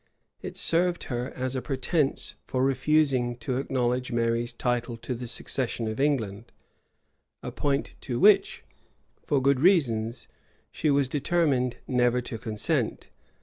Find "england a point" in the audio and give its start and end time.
5.99-7.93